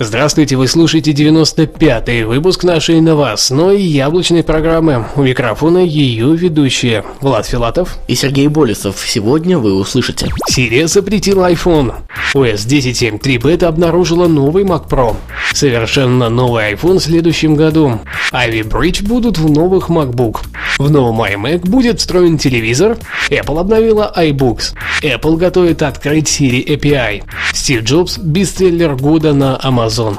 [0.00, 5.06] Здравствуйте, вы слушаете 95-й выпуск нашей новостной яблочной программы.
[5.16, 9.02] У микрофона ее ведущие Влад Филатов и Сергей Болесов.
[9.04, 10.28] Сегодня вы услышите.
[10.46, 11.94] Сирия запретила iPhone.
[12.32, 15.16] OS 10.7.3 бета обнаружила новый Mac Pro.
[15.52, 17.98] Совершенно новый iPhone в следующем году.
[18.32, 20.42] Ivy Bridge будут в новых MacBook.
[20.78, 22.96] В новом iMac будет встроен телевизор.
[23.30, 24.74] Apple обновила iBooks.
[25.02, 27.24] Apple готовит открыть Siri API.
[27.52, 30.18] Стив Джобс– бестселлер года на Amazon.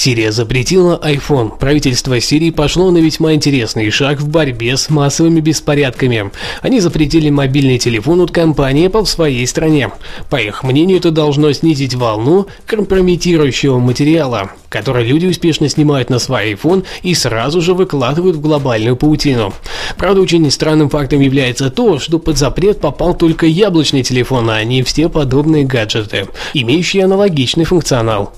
[0.00, 1.58] Сирия запретила iPhone.
[1.58, 6.30] Правительство Сирии пошло на весьма интересный шаг в борьбе с массовыми беспорядками.
[6.62, 9.90] Они запретили мобильный телефон от компании Apple в своей стране.
[10.30, 16.54] По их мнению, это должно снизить волну компрометирующего материала, который люди успешно снимают на свой
[16.54, 19.52] iPhone и сразу же выкладывают в глобальную паутину.
[19.98, 24.82] Правда, очень странным фактом является то, что под запрет попал только яблочный телефон, а не
[24.82, 28.32] все подобные гаджеты, имеющие аналогичный функционал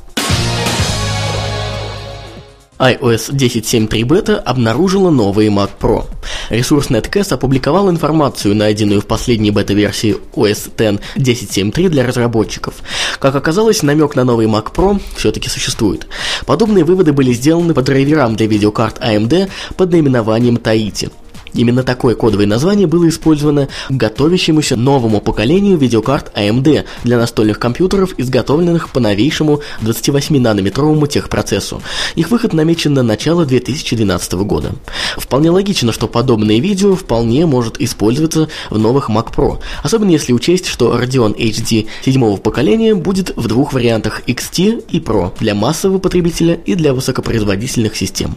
[2.83, 6.07] iOS 10.7.3 бета обнаружила новые Mac Pro.
[6.51, 12.75] Ресурс Netcast опубликовал информацию, найденную в последней бета-версии OS X 10.7.3 для разработчиков.
[13.21, 16.09] Как оказалось, намек на новый Mac Pro все-таки существует.
[16.45, 21.13] Подобные выводы были сделаны по драйверам для видеокарт AMD под наименованием Tahiti.
[21.55, 28.91] Именно такое кодовое название было использовано готовящемуся новому поколению видеокарт AMD для настольных компьютеров, изготовленных
[28.91, 31.83] по новейшему 28-нанометровому техпроцессу.
[32.15, 34.73] Их выход намечен на начало 2012 года.
[35.17, 40.67] Вполне логично, что подобное видео вполне может использоваться в новых Mac Pro, особенно если учесть,
[40.67, 46.55] что Radeon HD седьмого поколения будет в двух вариантах XT и Pro для массового потребителя
[46.55, 48.37] и для высокопроизводительных систем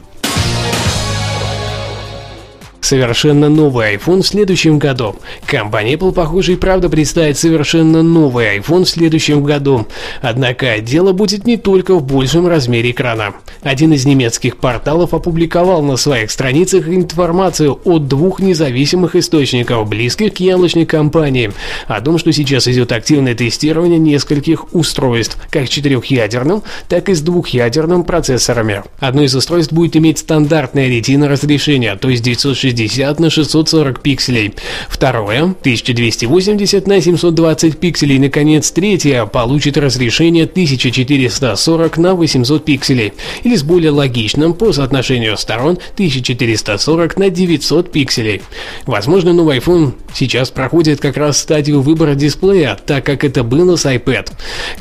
[2.85, 5.15] совершенно новый iPhone в следующем году.
[5.45, 9.87] Компания Apple, похоже, и правда представит совершенно новый iPhone в следующем году.
[10.21, 13.33] Однако дело будет не только в большем размере экрана.
[13.65, 20.39] Один из немецких порталов опубликовал на своих страницах информацию от двух независимых источников, близких к
[20.39, 21.51] яблочной компании,
[21.87, 28.05] о том, что сейчас идет активное тестирование нескольких устройств, как четырехъядерным, так и с двухъядерным
[28.05, 28.83] процессорами.
[28.99, 34.53] Одно из устройств будет иметь стандартное ретино разрешение, то есть 960 1060 на 640 пикселей.
[34.89, 38.19] Второе 1280 на 720 пикселей.
[38.19, 43.13] Наконец, третье получит разрешение 1440 на 800 пикселей.
[43.43, 48.41] Или с более логичным по соотношению сторон 1440 на 900 пикселей.
[48.85, 53.85] Возможно, новый iPhone сейчас проходит как раз стадию выбора дисплея, так как это было с
[53.85, 54.31] iPad,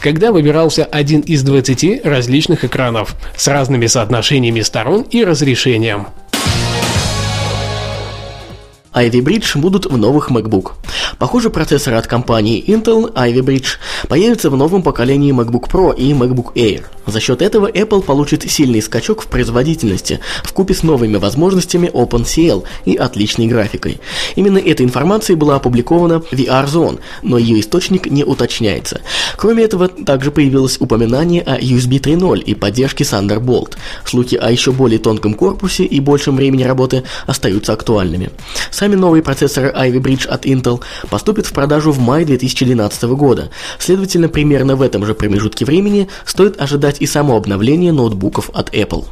[0.00, 6.06] когда выбирался один из 20 различных экранов с разными соотношениями сторон и разрешением.
[8.94, 10.72] Ivy Bridge будут в новых MacBook.
[11.18, 16.54] Похоже, процессоры от компании Intel Ivy Bridge появятся в новом поколении MacBook Pro и MacBook
[16.54, 16.84] Air.
[17.06, 22.64] За счет этого Apple получит сильный скачок в производительности, в купе с новыми возможностями OpenCL
[22.86, 24.00] и отличной графикой.
[24.36, 29.02] Именно эта информация была опубликована в VR Zone, но ее источник не уточняется.
[29.36, 33.74] Кроме этого, также появилось упоминание о USB 3.0 и поддержке Thunderbolt.
[34.04, 38.30] Слухи о еще более тонком корпусе и большем времени работы остаются актуальными.
[38.70, 43.50] Сами новые процессоры Ivy Bridge от Intel поступят в продажу в мае 2012 года.
[43.78, 49.06] Следовательно, примерно в этом же промежутке времени стоит ожидать и само обновление ноутбуков от Apple.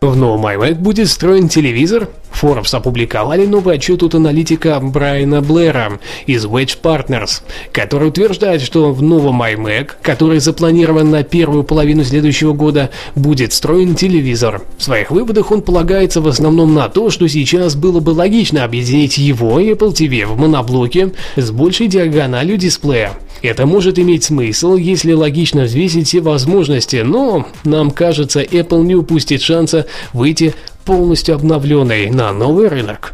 [0.00, 6.46] В новом iMac будет встроен телевизор, Forbes опубликовали новый отчет от аналитика Брайана Блэра из
[6.46, 7.42] Wedge Partners,
[7.72, 13.94] который утверждает, что в новом iMac, который запланирован на первую половину следующего года, будет встроен
[13.94, 14.62] телевизор.
[14.78, 19.18] В своих выводах он полагается в основном на то, что сейчас было бы логично объединить
[19.18, 23.12] его и Apple TV в моноблоке с большей диагональю дисплея.
[23.42, 29.40] Это может иметь смысл, если логично взвесить все возможности, но нам кажется, Apple не упустит
[29.40, 30.54] шанса выйти
[30.90, 33.12] полностью обновленной на новый рынок.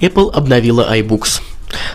[0.00, 1.42] Apple обновила iBooks.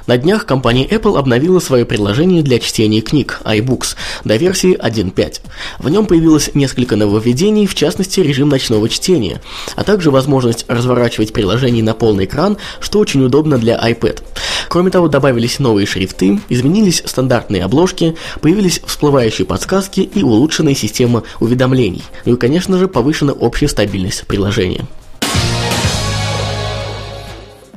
[0.05, 3.95] На днях компания Apple обновила свое приложение для чтения книг iBooks
[4.25, 5.41] до версии 1.5.
[5.79, 9.41] В нем появилось несколько нововведений, в частности режим ночного чтения,
[9.75, 14.21] а также возможность разворачивать приложение на полный экран, что очень удобно для iPad.
[14.73, 22.01] Кроме того, добавились новые шрифты, изменились стандартные обложки, появились всплывающие подсказки и улучшенная система уведомлений.
[22.25, 24.87] Ну и, конечно же, повышена общая стабильность приложения.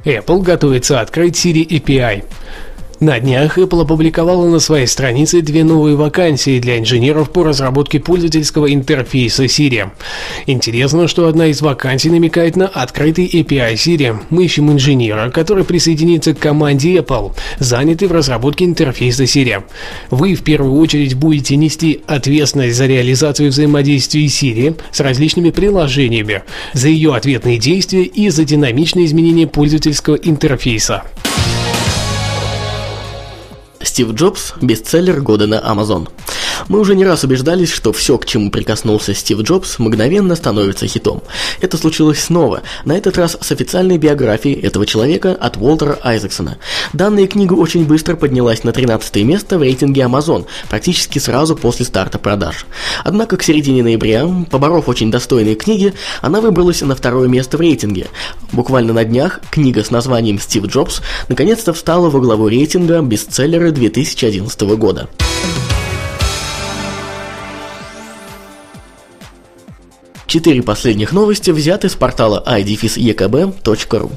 [0.06, 2.24] Apple готовится открыть Siri API.
[2.98, 8.72] На днях Apple опубликовала на своей странице две новые вакансии для инженеров по разработке пользовательского
[8.72, 9.90] интерфейса Siri.
[10.46, 14.16] Интересно, что одна из вакансий намекает на открытый API Siri.
[14.30, 19.62] Мы ищем инженера, который присоединится к команде Apple, занятый в разработке интерфейса Siri.
[20.10, 26.88] Вы в первую очередь будете нести ответственность за реализацию взаимодействия Siri с различными приложениями, за
[26.88, 31.02] ее ответные действия и за динамичное изменение пользовательского интерфейса.
[33.86, 36.08] Стив Джобс– бестселлер года на Amazon.
[36.68, 41.22] Мы уже не раз убеждались, что все, к чему прикоснулся Стив Джобс, мгновенно становится хитом.
[41.60, 46.58] Это случилось снова, на этот раз с официальной биографией этого человека от Уолтера Айзексона.
[46.92, 52.18] Данная книга очень быстро поднялась на 13 место в рейтинге Amazon, практически сразу после старта
[52.18, 52.66] продаж.
[53.04, 58.06] Однако к середине ноября, поборов очень достойные книги, она выбралась на второе место в рейтинге.
[58.52, 64.60] Буквально на днях книга с названием «Стив Джобс» наконец-то встала во главу рейтинга бестселлеры 2011
[64.76, 65.08] года.
[70.26, 74.10] Четыре последних новости взяты с портала idefis.ekb.ru.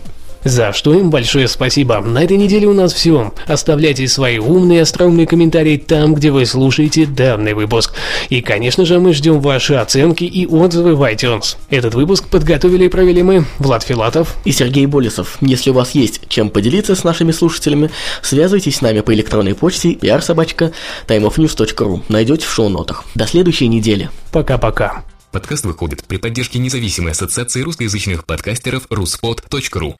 [0.43, 1.99] За что им большое спасибо.
[1.99, 3.33] На этой неделе у нас все.
[3.45, 7.93] Оставляйте свои умные, остроумные комментарии там, где вы слушаете данный выпуск.
[8.29, 11.57] И, конечно же, мы ждем ваши оценки и отзывы в iTunes.
[11.69, 15.37] Этот выпуск подготовили и провели мы, Влад Филатов и Сергей Болесов.
[15.41, 17.91] Если у вас есть чем поделиться с нашими слушателями,
[18.21, 20.71] связывайтесь с нами по электронной почте pr-собачка
[21.07, 22.01] timeofnews.ru.
[22.07, 23.03] Найдете в шоу-нотах.
[23.13, 24.09] До следующей недели.
[24.31, 25.03] Пока-пока.
[25.31, 29.95] Подкаст выходит при поддержке независимой ассоциации русскоязычных подкастеров ruspod.ru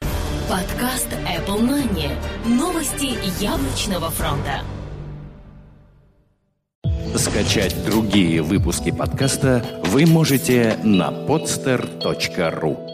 [0.48, 2.10] Подкаст Apple Money.
[2.44, 4.62] Новости яблочного фронта.
[7.16, 12.89] Скачать другие выпуски подкаста вы можете на podster.ru